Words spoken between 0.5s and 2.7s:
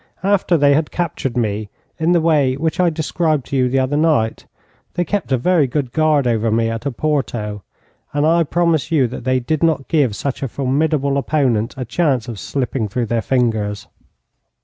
they had captured me in the way